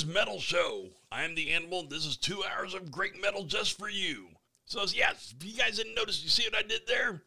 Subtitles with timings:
[0.00, 0.88] Metal Show.
[1.10, 1.86] I am the Animal.
[1.86, 4.28] This is two hours of great metal just for you.
[4.64, 7.22] So, yes, if you guys didn't notice, you see what I did there?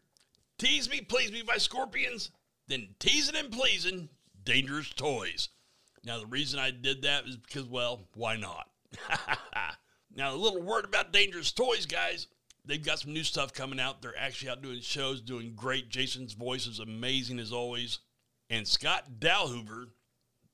[0.58, 2.30] Tease Me, Please Me by Scorpions,
[2.66, 4.08] then Teasing and Pleasing,
[4.42, 5.48] Dangerous Toys.
[6.04, 8.68] Now, the reason I did that is because, well, why not?
[10.16, 12.26] now, a little word about Dangerous Toys, guys.
[12.64, 14.02] They've got some new stuff coming out.
[14.02, 15.88] They're actually out doing shows, doing great.
[15.88, 18.00] Jason's voice is amazing as always.
[18.50, 19.86] And Scott Dalhover,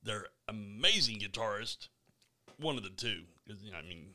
[0.03, 1.87] their amazing guitarist,
[2.59, 3.21] one of the two.
[3.45, 4.07] Because, you know, I mean,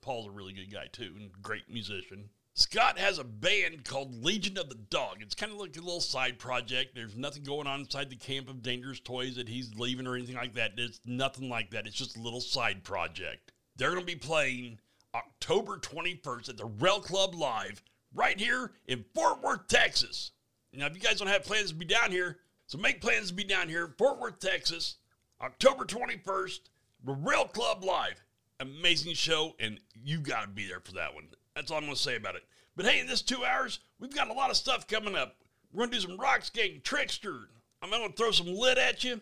[0.00, 2.30] Paul's a really good guy too, and great musician.
[2.54, 5.18] Scott has a band called Legion of the Dog.
[5.20, 6.94] It's kind of like a little side project.
[6.94, 10.36] There's nothing going on inside the camp of Dangerous Toys that he's leaving or anything
[10.36, 10.72] like that.
[10.76, 11.86] It's nothing like that.
[11.86, 13.52] It's just a little side project.
[13.76, 14.78] They're going to be playing
[15.14, 17.82] October 21st at the Rail Club Live
[18.14, 20.32] right here in Fort Worth, Texas.
[20.72, 23.34] Now, if you guys don't have plans to be down here, so make plans to
[23.34, 24.96] be down here, in Fort Worth, Texas,
[25.40, 26.60] October 21st,
[27.04, 28.22] Rail Club Live.
[28.60, 31.28] Amazing show, and you got to be there for that one.
[31.54, 32.42] That's all I'm going to say about it.
[32.76, 35.36] But hey, in this two hours, we've got a lot of stuff coming up.
[35.72, 37.48] We're going to do some Roxx Gang, Trickster.
[37.82, 39.20] I'm going to throw some lit at you.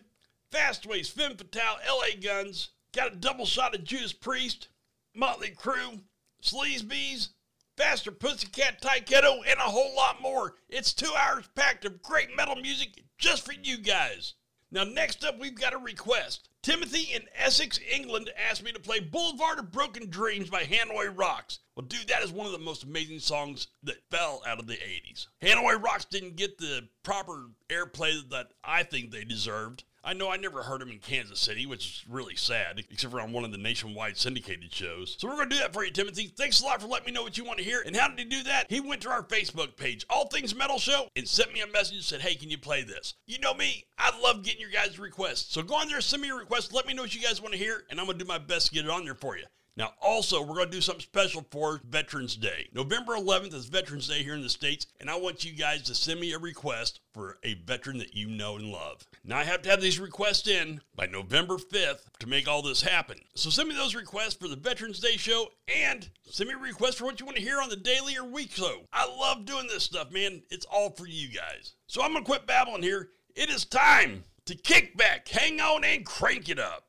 [0.51, 2.69] Fastways, Femme Fatale, LA Guns.
[2.93, 4.69] Got a double shot of Judas Priest,
[5.15, 6.01] Motley Crue,
[6.41, 7.29] Sleeze Beez,
[7.77, 10.55] Faster Pussycat Tyketto, and a whole lot more.
[10.67, 14.33] It's two hours packed of great metal music just for you guys.
[14.71, 16.48] Now, next up, we've got a request.
[16.61, 21.59] Timothy in Essex, England asked me to play Boulevard of Broken Dreams by Hanoi Rocks.
[21.75, 24.75] Well, dude, that is one of the most amazing songs that fell out of the
[24.75, 25.27] 80s.
[25.41, 29.85] Hanoi Rocks didn't get the proper airplay that I think they deserved.
[30.03, 33.19] I know I never heard him in Kansas City, which is really sad, except for
[33.19, 35.17] on one of the nationwide syndicated shows.
[35.19, 36.33] So we're going to do that for you, Timothy.
[36.35, 37.81] Thanks a lot for letting me know what you want to hear.
[37.85, 38.67] And how did he do that?
[38.69, 41.95] He went to our Facebook page, All Things Metal Show, and sent me a message
[41.95, 43.15] and said, hey, can you play this?
[43.27, 45.53] You know me, I love getting your guys' requests.
[45.53, 47.53] So go on there, send me your request, let me know what you guys want
[47.53, 49.37] to hear, and I'm going to do my best to get it on there for
[49.37, 49.45] you.
[49.77, 52.67] Now, also, we're going to do something special for Veterans Day.
[52.73, 55.95] November 11th is Veterans Day here in the States, and I want you guys to
[55.95, 59.05] send me a request for a veteran that you know and love.
[59.23, 62.81] Now, I have to have these requests in by November 5th to make all this
[62.81, 63.19] happen.
[63.35, 66.97] So send me those requests for the Veterans Day show and send me a request
[66.97, 68.81] for what you want to hear on the daily or week show.
[68.91, 70.41] I love doing this stuff, man.
[70.49, 71.73] It's all for you guys.
[71.87, 73.09] So I'm going to quit babbling here.
[73.35, 76.88] It is time to kick back, hang on, and crank it up.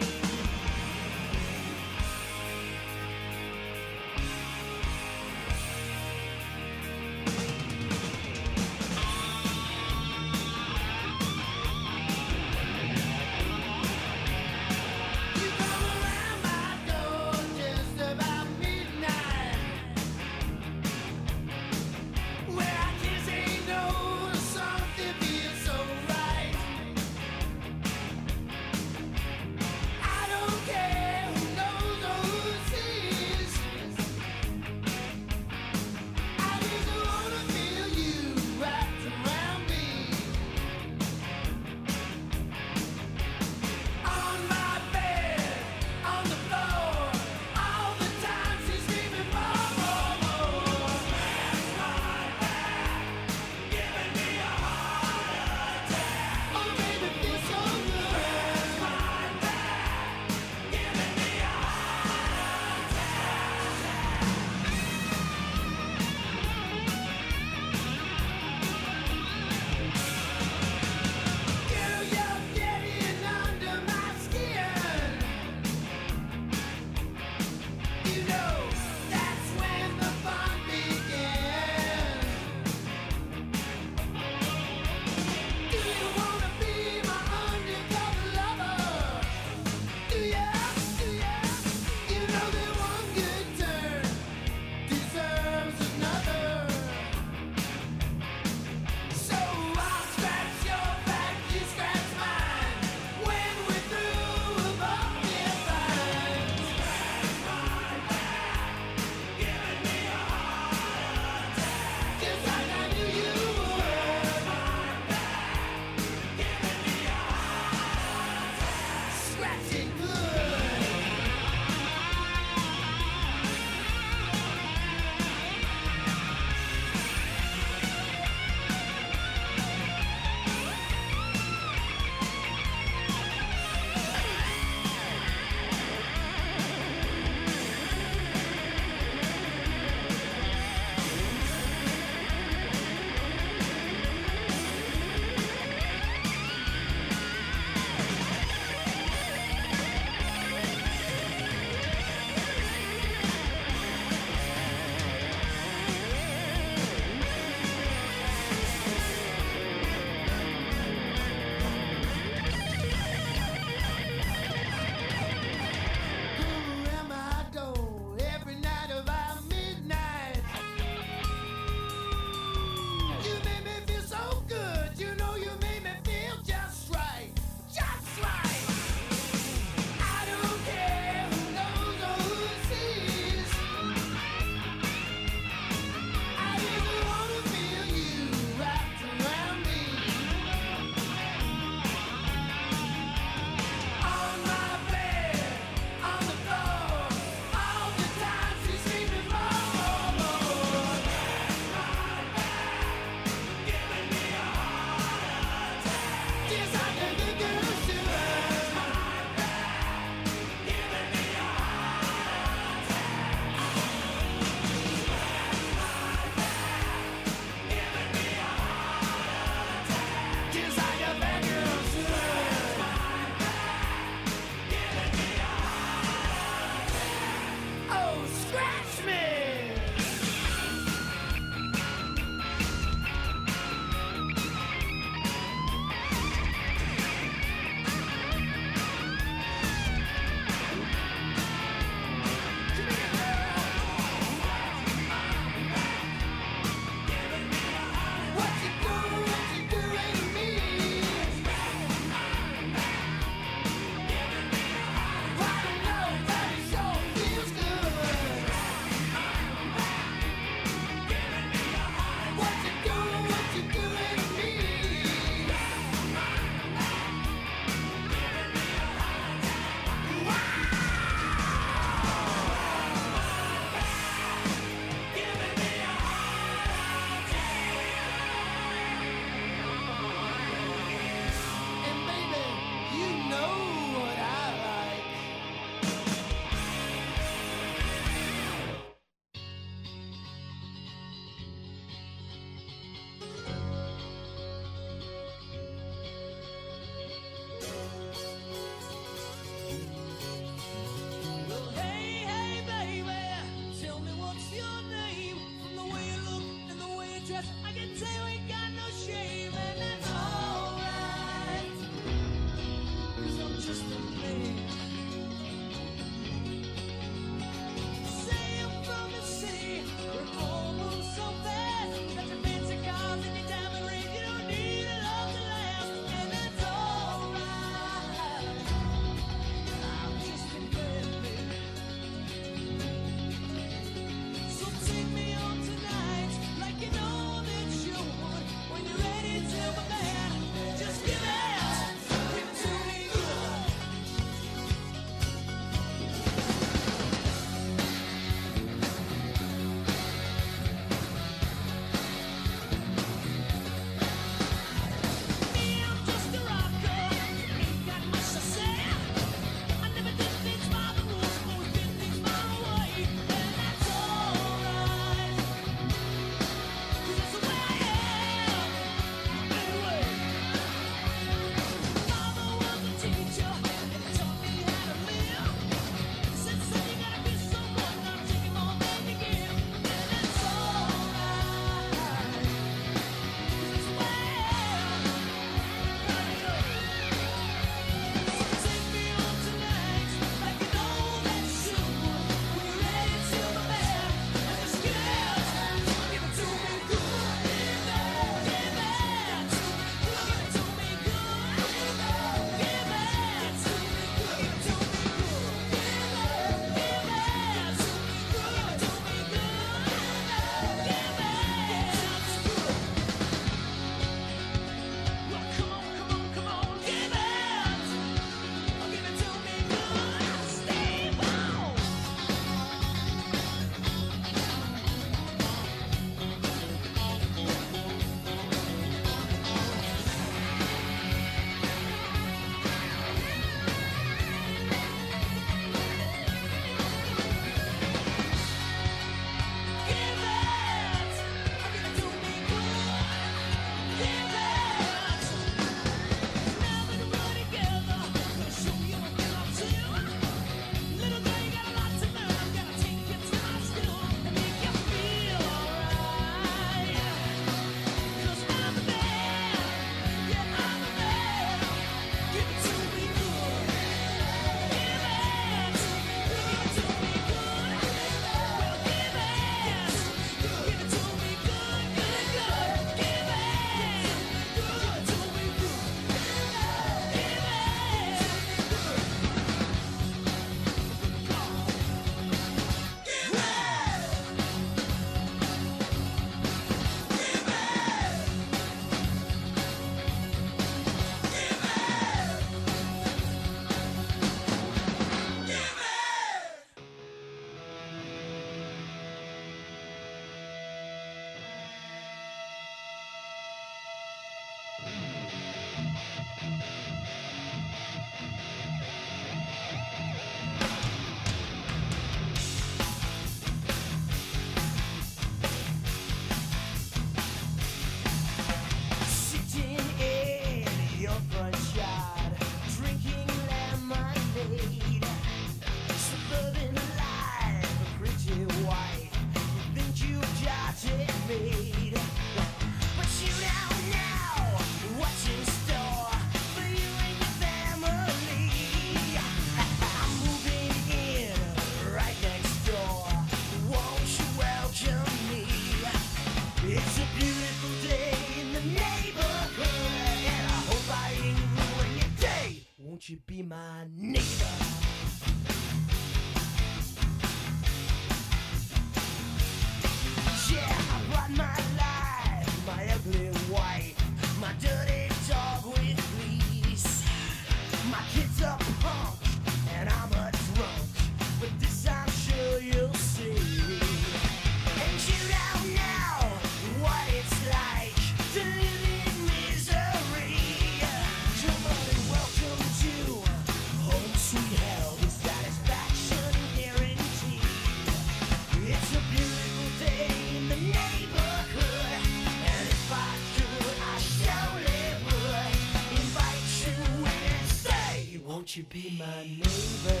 [598.64, 600.00] you be my neighbor?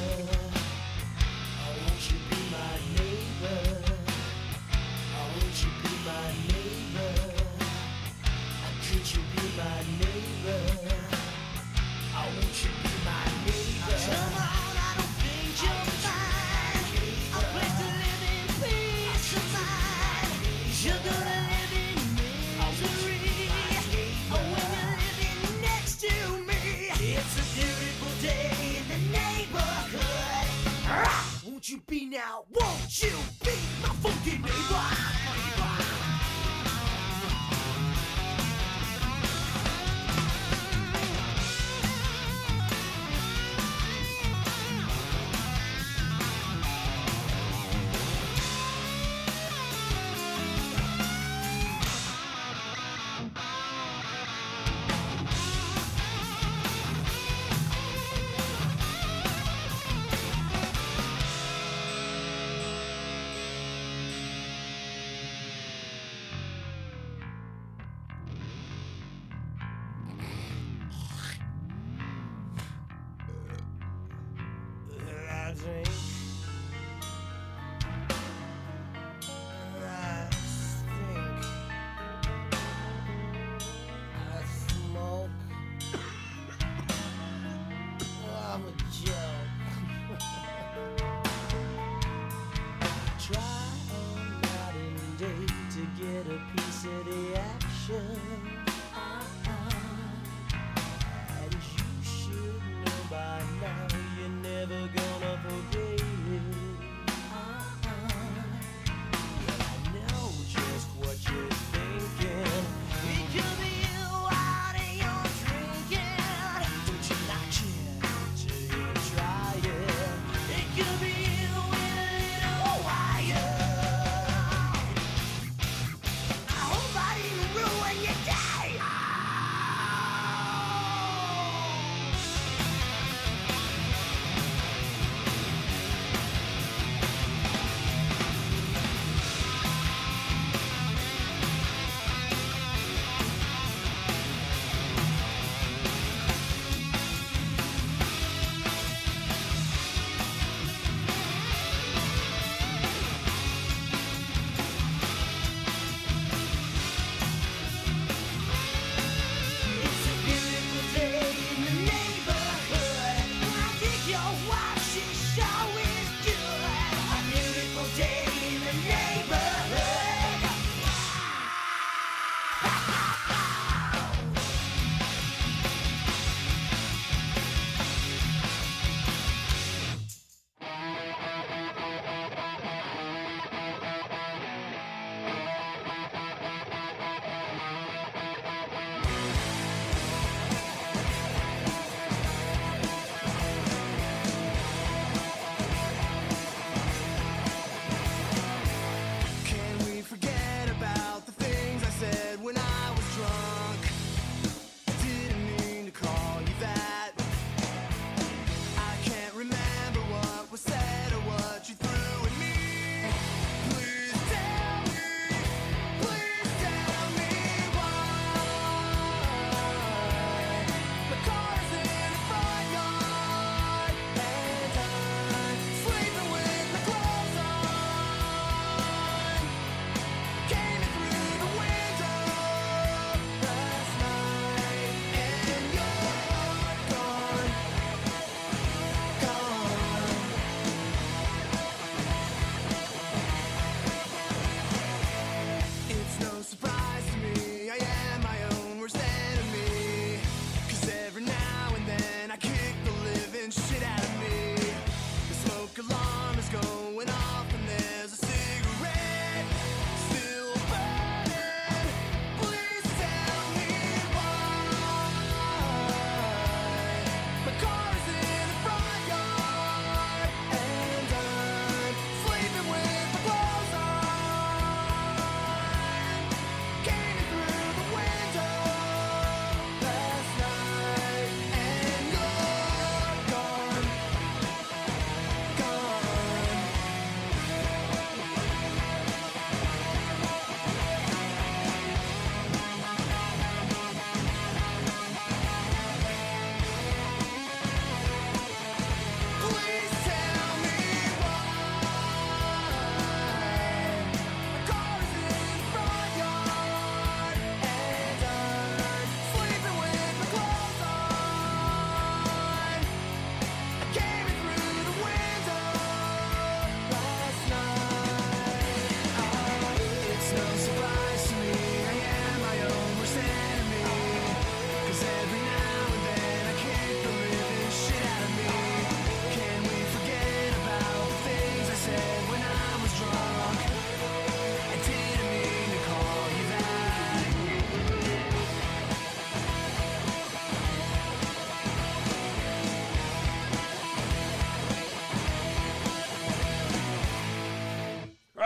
[1.60, 3.60] Oh, won't you be my neighbor?
[5.16, 7.12] Oh, won't you be my neighbor?
[8.24, 10.62] Oh, could you be my neighbor?
[12.14, 13.84] Oh, won't you be my neighbor?
[13.84, 15.93] I trouble all I don't think you
[31.74, 32.44] you be now?
[32.52, 33.10] Won't you
[33.42, 33.50] be
[33.82, 35.23] my fucking neighbor?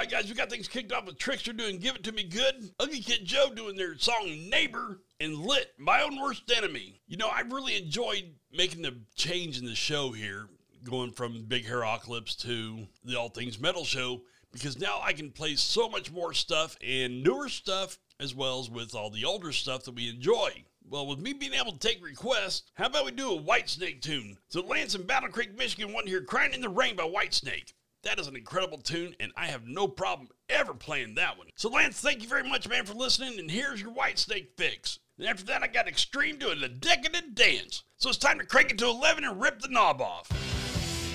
[0.08, 2.70] Right, guys, we got things kicked off with Trickster doing Give It To Me Good,
[2.80, 7.02] Ugly Kid Joe doing their song Neighbor, and Lit, My Own Worst Enemy.
[7.06, 10.48] You know, I really enjoyed making the change in the show here,
[10.82, 15.30] going from Big Hair Ocalypse to the All Things Metal show, because now I can
[15.30, 19.52] play so much more stuff and newer stuff, as well as with all the older
[19.52, 20.64] stuff that we enjoy.
[20.88, 24.38] Well, with me being able to take requests, how about we do a Whitesnake tune?
[24.48, 27.74] So Lance in Battle Creek, Michigan, one here, Crying in the Rain by Whitesnake.
[28.04, 31.48] That is an incredible tune, and I have no problem ever playing that one.
[31.56, 35.00] So, Lance, thank you very much, man, for listening, and here's your Whitesnake fix.
[35.18, 37.82] And after that, I got Extreme doing the Decadence Dance.
[37.96, 40.30] So it's time to crank it to 11 and rip the knob off.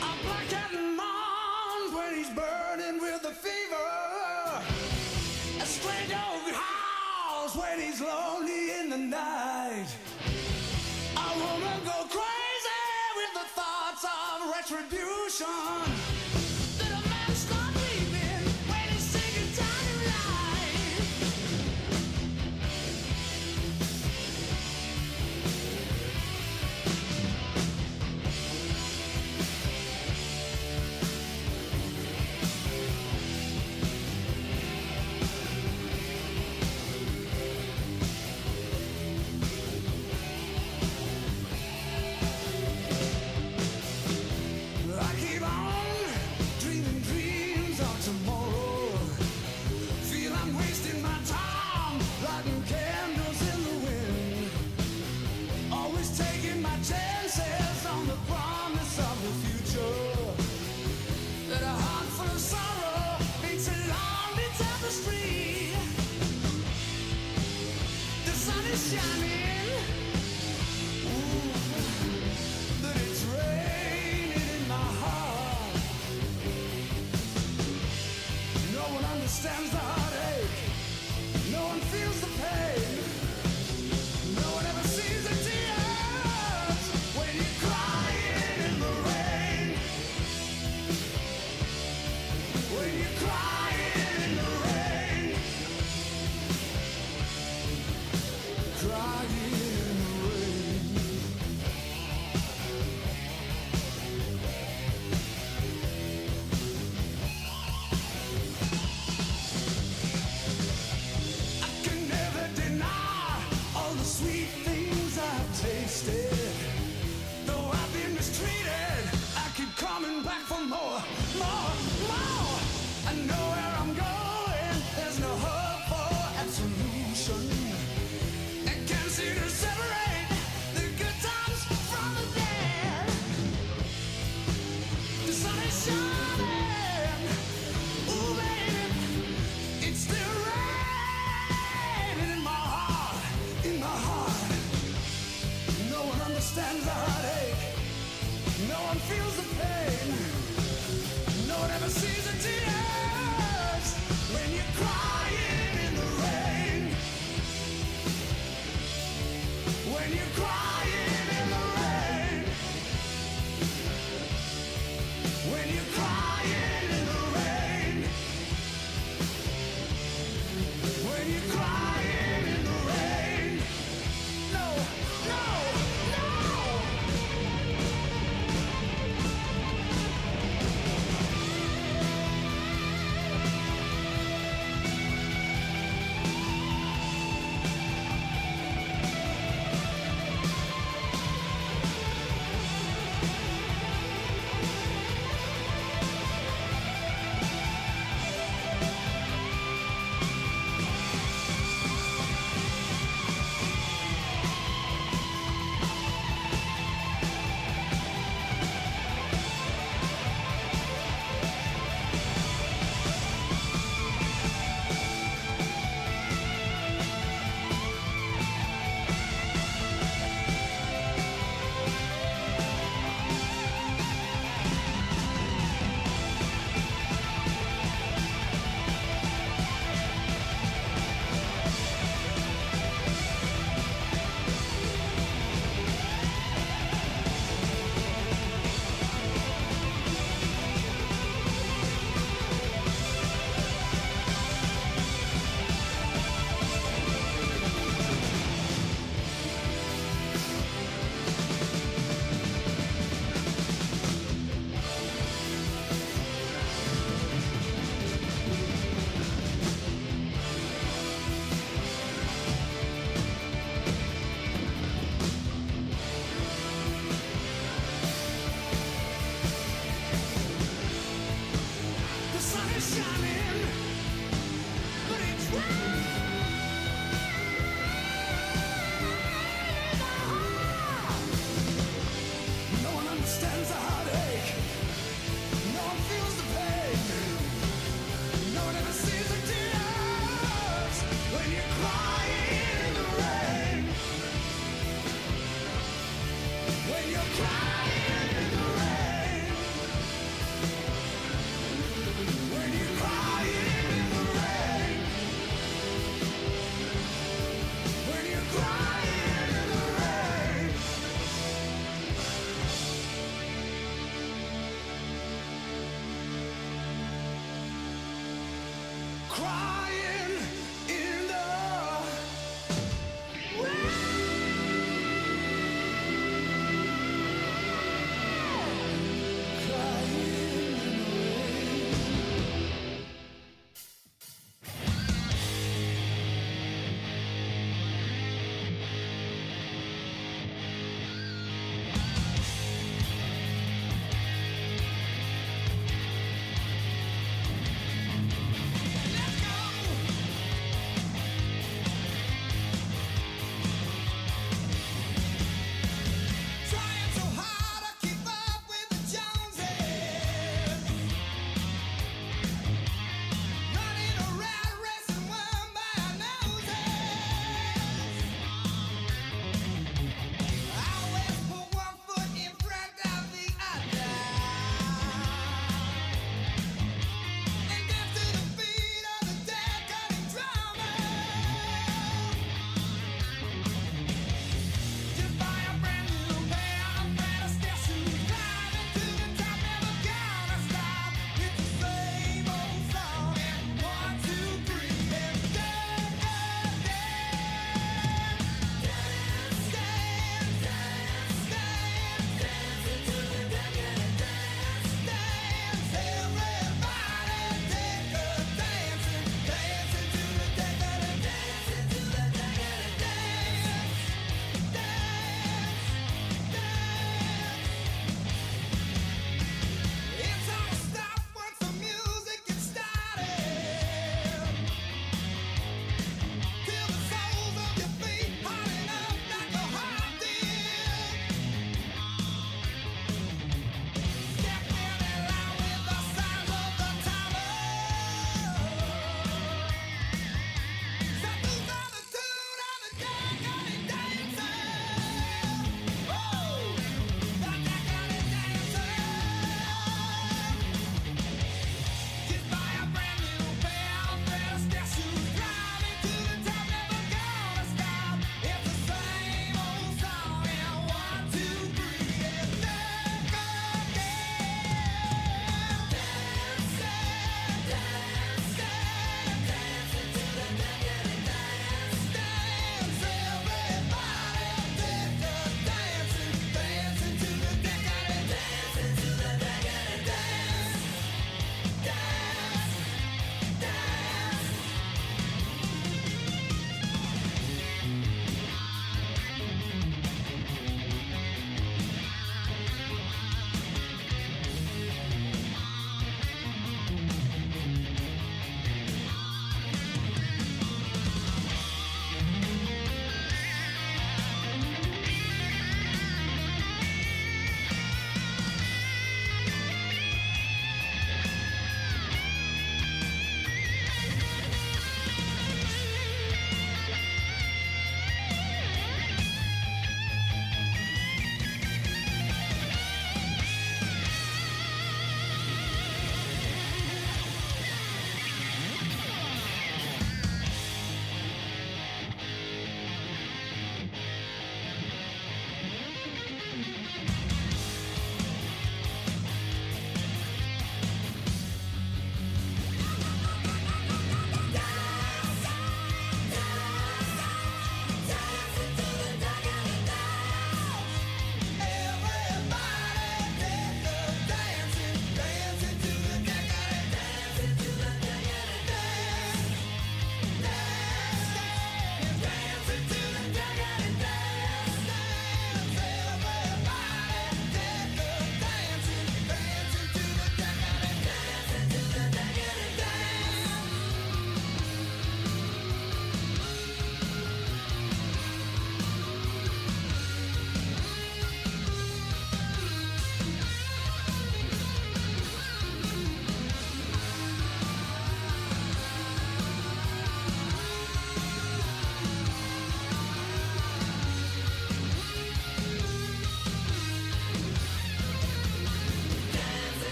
[0.00, 0.24] I'm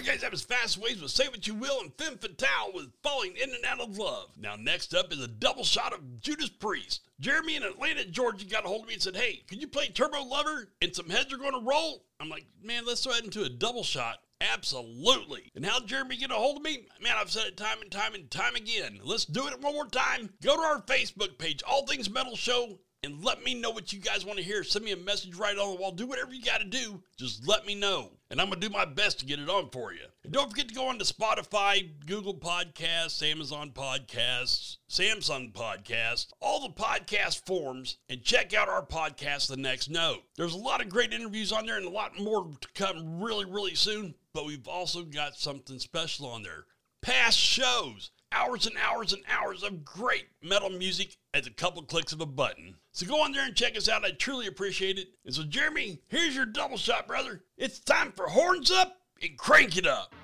[0.00, 2.90] Right, guys, that was Fast Ways with Say What You Will and Femme Fatale with
[3.02, 4.30] Falling In and Out of Love.
[4.38, 7.02] Now, next up is a double shot of Judas Priest.
[7.20, 9.88] Jeremy in Atlanta, Georgia got a hold of me and said, Hey, can you play
[9.88, 12.06] Turbo Lover and some heads are going to roll?
[12.18, 14.20] I'm like, Man, let's throw that into a double shot.
[14.40, 15.52] Absolutely.
[15.54, 16.86] And how Jeremy get a hold of me?
[17.02, 19.00] Man, I've said it time and time and time again.
[19.04, 20.30] Let's do it one more time.
[20.42, 23.98] Go to our Facebook page, All Things Metal Show, and let me know what you
[23.98, 24.62] guys want to hear.
[24.62, 25.92] Send me a message right on the wall.
[25.92, 27.02] Do whatever you got to do.
[27.16, 28.10] Just let me know.
[28.30, 30.00] And I'm going to do my best to get it on for you.
[30.22, 36.60] And don't forget to go on to Spotify, Google Podcasts, Amazon Podcasts, Samsung Podcasts, all
[36.60, 40.22] the podcast forms, and check out our podcast, The Next Note.
[40.36, 43.46] There's a lot of great interviews on there and a lot more to come really,
[43.46, 44.14] really soon.
[44.32, 46.66] but we've also got something special on there.
[47.02, 52.12] Past shows, hours and hours and hours of great metal music at a couple clicks
[52.12, 52.76] of a button.
[52.92, 54.04] So go on there and check us out.
[54.04, 55.08] I truly appreciate it.
[55.24, 57.44] And so, Jeremy, here's your double shot, brother.
[57.56, 60.14] It's time for Horns Up and Crank It Up.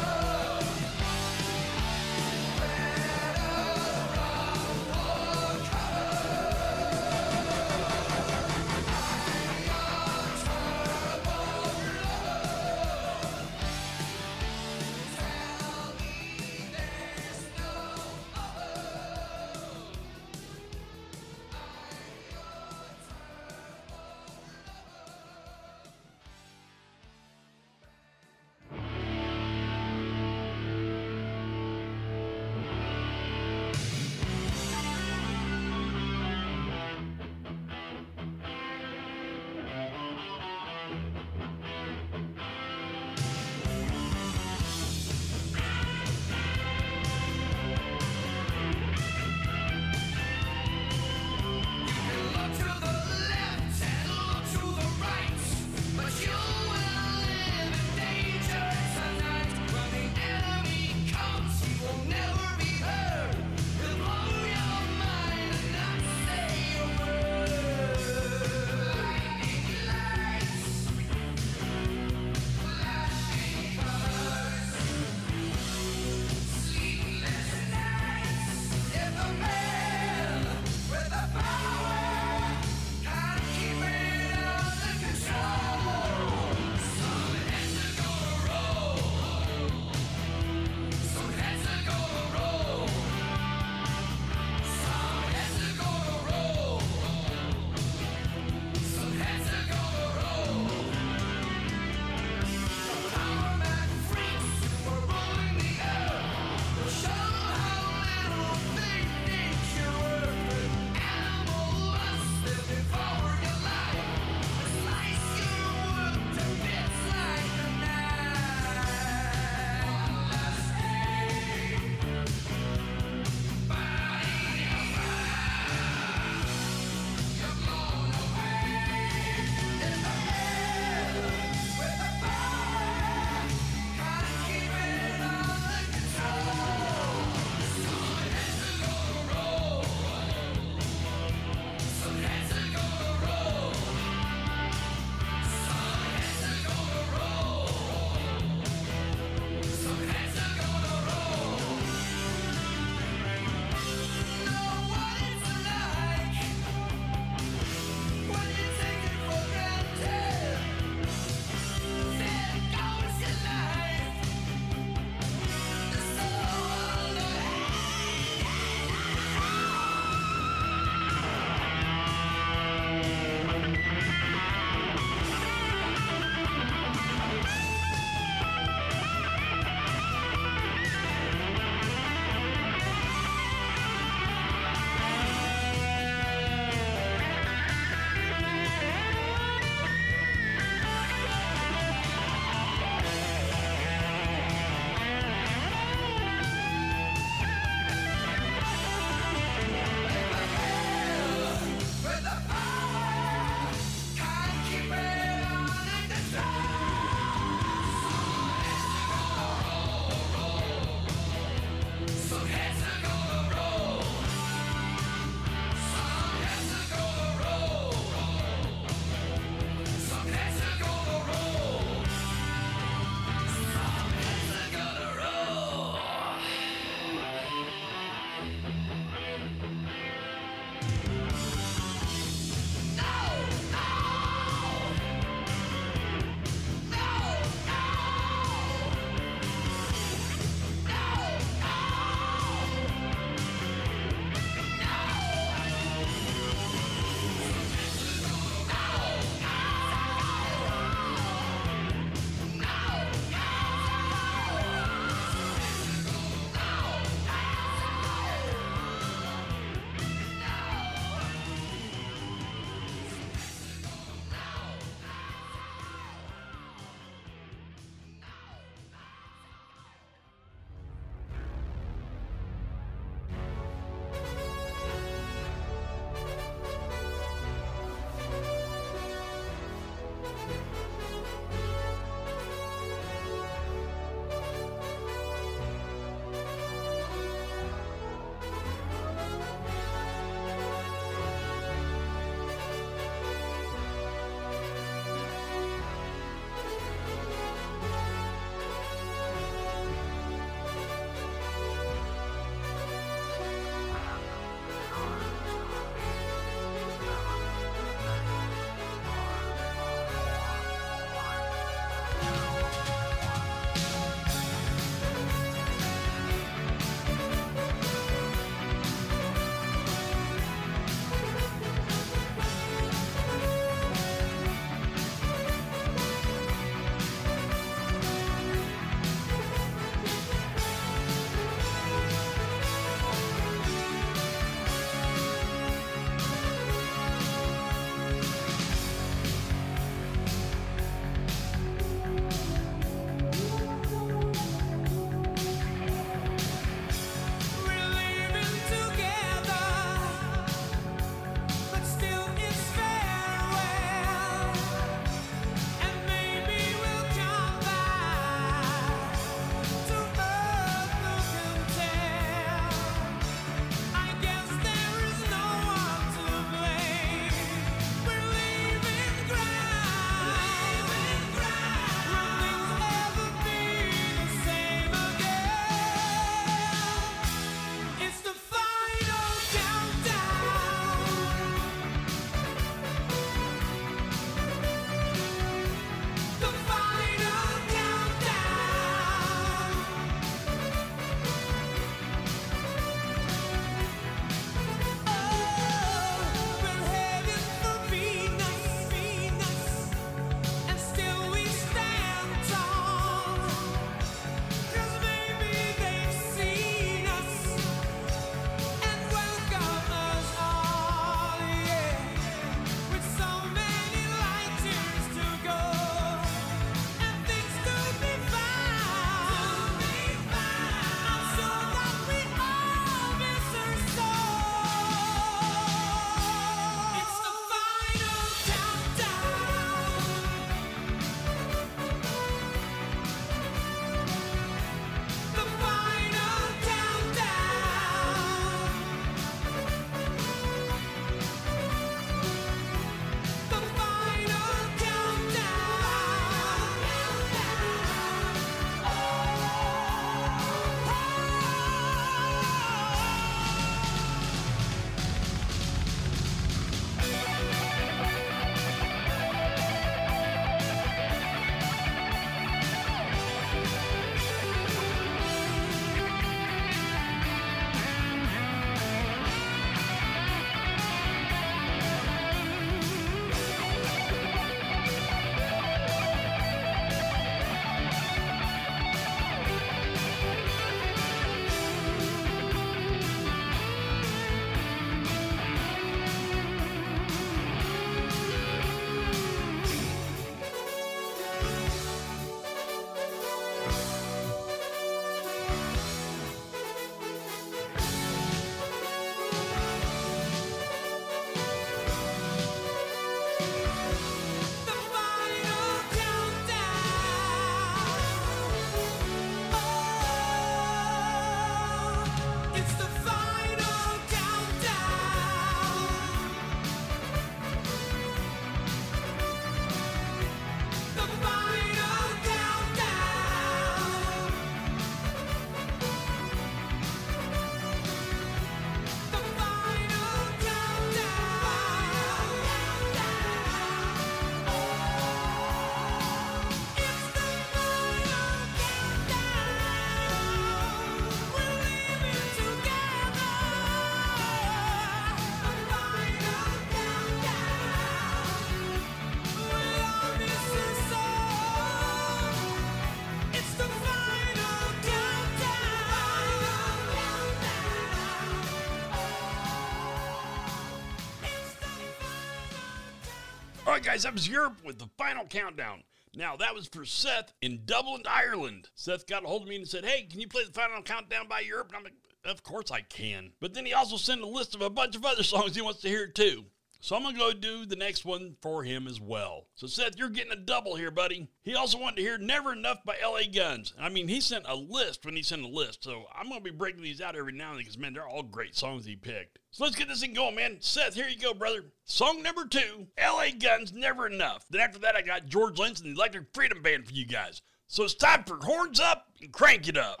[563.70, 565.82] Right, guys, that was Europe with the final countdown.
[566.14, 568.68] Now, that was for Seth in Dublin, Ireland.
[568.74, 571.28] Seth got a hold of me and said, Hey, can you play the final countdown
[571.28, 571.68] by Europe?
[571.68, 571.94] And I'm like,
[572.24, 573.32] Of course I can.
[573.40, 575.82] But then he also sent a list of a bunch of other songs he wants
[575.82, 576.46] to hear too.
[576.82, 579.48] So I'm going to go do the next one for him as well.
[579.54, 581.28] So, Seth, you're getting a double here, buddy.
[581.42, 583.74] He also wanted to hear Never Enough by LA Guns.
[583.78, 585.84] I mean, he sent a list when he sent a list.
[585.84, 588.08] So I'm going to be breaking these out every now and then because, man, they're
[588.08, 589.38] all great songs he picked.
[589.50, 590.56] So let's get this thing going, man.
[590.60, 591.64] Seth, here you go, brother.
[591.84, 594.46] Song number two LA Guns Never Enough.
[594.48, 597.42] Then after that, I got George Lynch and the Electric Freedom Band for you guys.
[597.66, 600.00] So it's time for Horns Up and Crank It Up.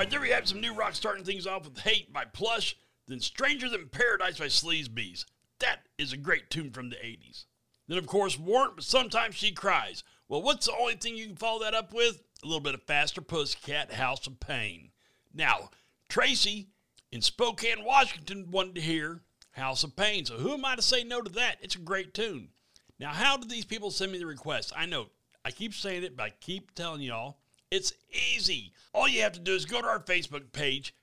[0.00, 2.74] All right, there we have some new rock starting things off with Hate by Plush,
[3.06, 5.26] then Stranger Than Paradise by Sleeze Beez.
[5.58, 7.44] That is a great tune from the 80s.
[7.86, 10.02] Then, of course, Warrant, but sometimes she cries.
[10.26, 12.22] Well, what's the only thing you can follow that up with?
[12.42, 14.88] A little bit of Faster Pussycat, House of Pain.
[15.34, 15.68] Now,
[16.08, 16.68] Tracy
[17.12, 19.20] in Spokane, Washington wanted to hear
[19.50, 21.58] House of Pain, so who am I to say no to that?
[21.60, 22.48] It's a great tune.
[22.98, 24.72] Now, how did these people send me the request?
[24.74, 25.08] I know,
[25.44, 27.36] I keep saying it, but I keep telling y'all,
[27.70, 27.92] it's
[28.34, 28.72] easy.
[28.92, 30.94] All you have to do is go to our Facebook page,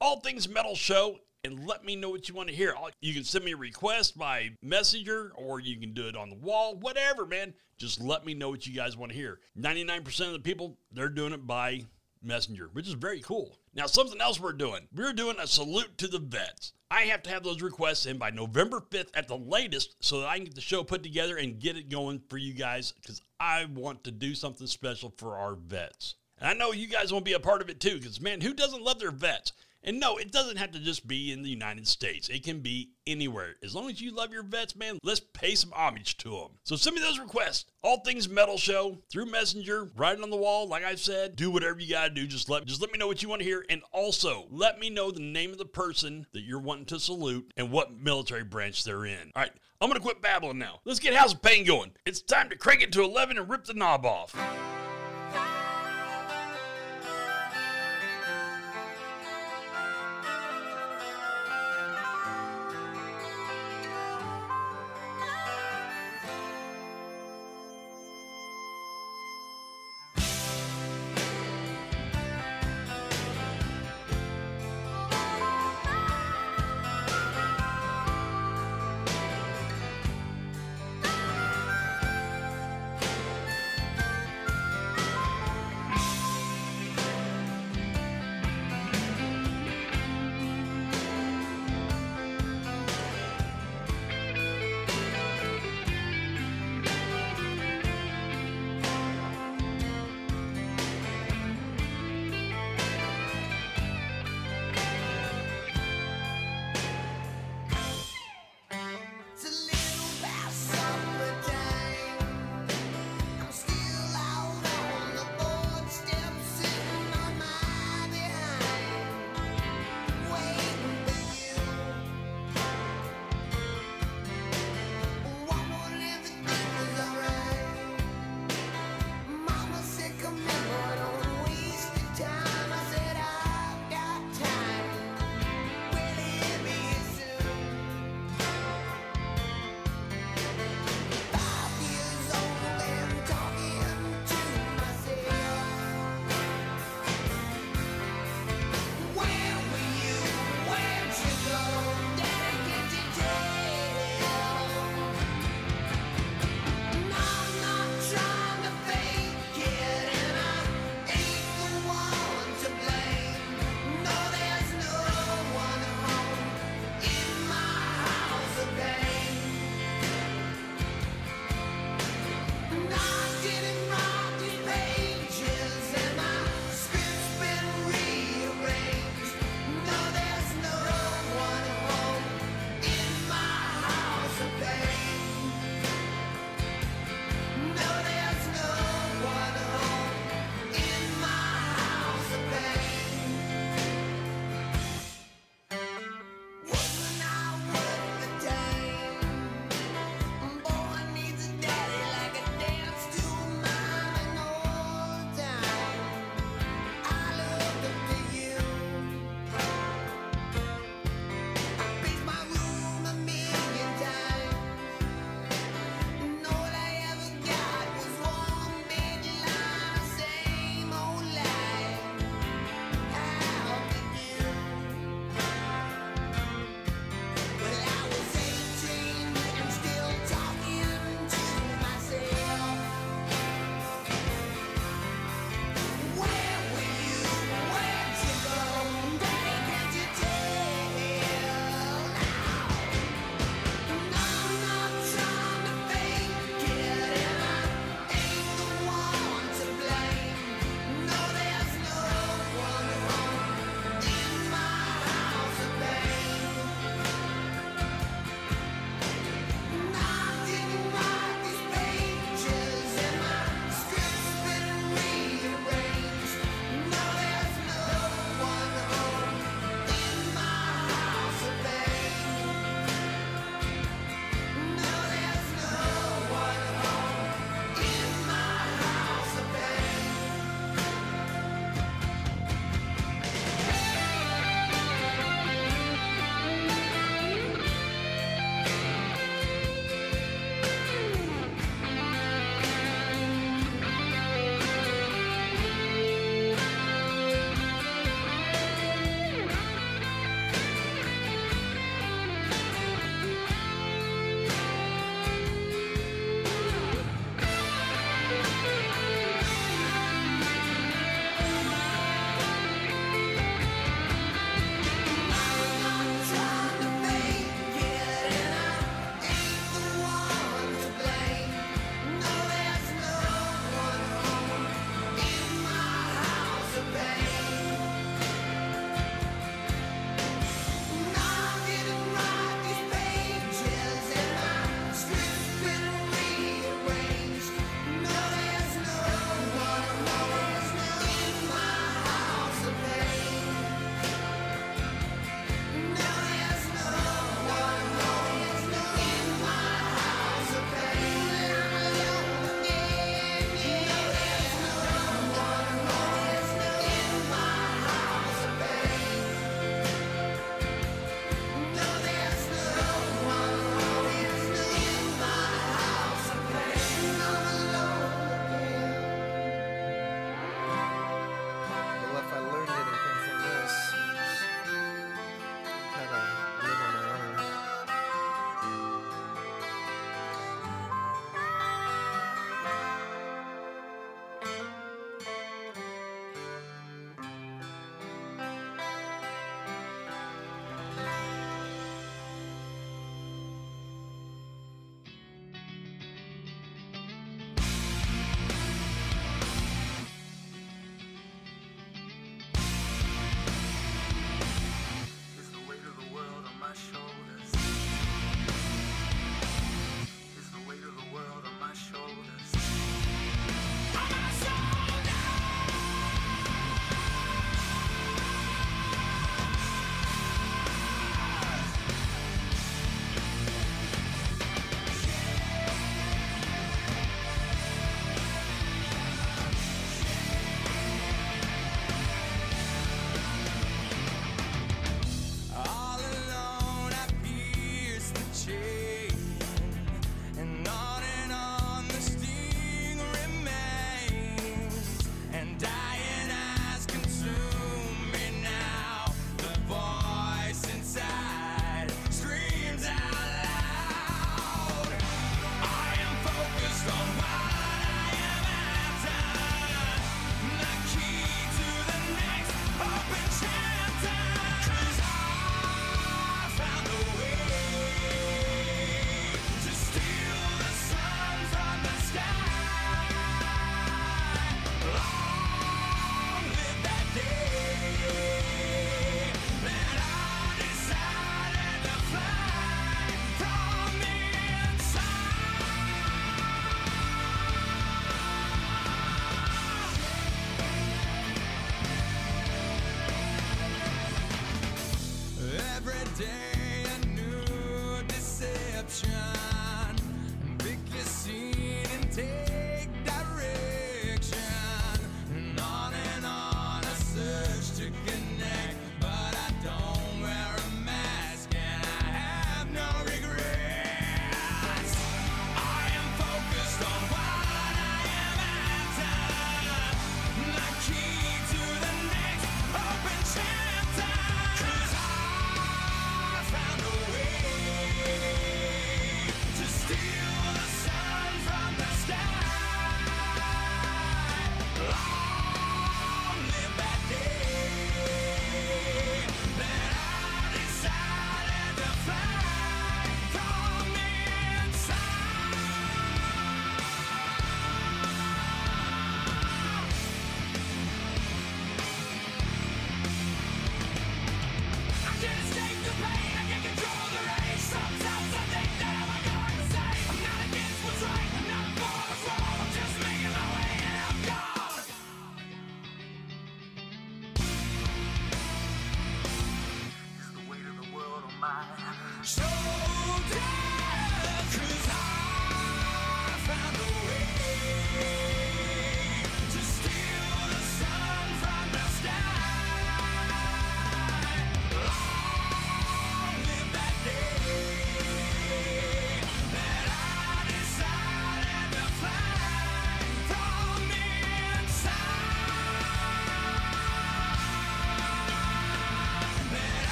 [0.00, 2.74] All Things Metal Show, and let me know what you want to hear.
[3.00, 6.36] You can send me a request by messenger or you can do it on the
[6.36, 7.52] wall, whatever, man.
[7.76, 9.40] Just let me know what you guys want to hear.
[9.58, 11.82] 99% of the people, they're doing it by
[12.22, 13.58] messenger, which is very cool.
[13.74, 14.88] Now, something else we're doing.
[14.94, 16.72] We're doing a salute to the vets.
[16.94, 20.28] I have to have those requests in by November 5th at the latest so that
[20.28, 23.20] I can get the show put together and get it going for you guys because
[23.40, 26.14] I want to do something special for our vets.
[26.38, 28.40] And I know you guys want to be a part of it too because, man,
[28.40, 29.52] who doesn't love their vets?
[29.84, 32.30] And no, it doesn't have to just be in the United States.
[32.30, 33.56] It can be anywhere.
[33.62, 36.48] As long as you love your vets, man, let's pay some homage to them.
[36.64, 37.66] So send me those requests.
[37.82, 40.66] All things metal show through Messenger, it on the wall.
[40.66, 42.26] Like I said, do whatever you gotta do.
[42.26, 44.88] Just let just let me know what you want to hear, and also let me
[44.88, 48.84] know the name of the person that you're wanting to salute and what military branch
[48.84, 49.32] they're in.
[49.36, 50.80] All right, I'm gonna quit babbling now.
[50.86, 51.92] Let's get House of Pain going.
[52.06, 54.34] It's time to crank it to 11 and rip the knob off.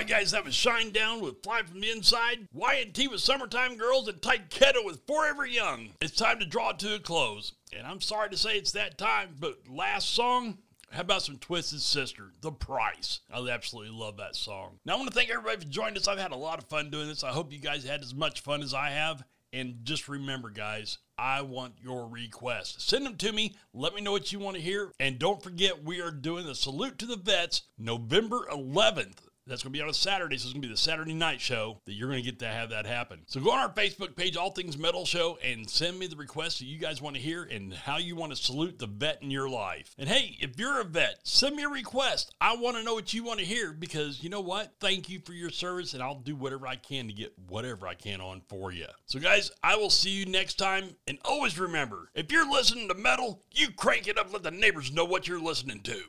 [0.00, 4.18] Right, guys, that was Shinedown with Fly from the Inside, Y&T with Summertime Girls, and
[4.18, 5.90] Tyketto with Forever Young.
[6.00, 7.52] It's time to draw to a close.
[7.76, 10.56] And I'm sorry to say it's that time, but last song,
[10.90, 13.20] how about some Twisted Sister, The Price?
[13.30, 14.78] I absolutely love that song.
[14.86, 16.08] Now, I want to thank everybody for joining us.
[16.08, 17.22] I've had a lot of fun doing this.
[17.22, 19.22] I hope you guys had as much fun as I have.
[19.52, 22.84] And just remember, guys, I want your requests.
[22.84, 23.54] Send them to me.
[23.74, 24.92] Let me know what you want to hear.
[24.98, 29.26] And don't forget, we are doing the salute to the vets November 11th.
[29.50, 31.40] That's going to be on a Saturday, so it's going to be the Saturday night
[31.40, 33.22] show that you're going to get to have that happen.
[33.26, 36.60] So go on our Facebook page, All Things Metal Show, and send me the requests
[36.60, 39.30] that you guys want to hear and how you want to salute the vet in
[39.32, 39.92] your life.
[39.98, 42.32] And hey, if you're a vet, send me a request.
[42.40, 44.72] I want to know what you want to hear because you know what?
[44.78, 47.94] Thank you for your service, and I'll do whatever I can to get whatever I
[47.94, 48.86] can on for you.
[49.06, 50.94] So, guys, I will see you next time.
[51.08, 54.92] And always remember if you're listening to metal, you crank it up, let the neighbors
[54.92, 56.02] know what you're listening to.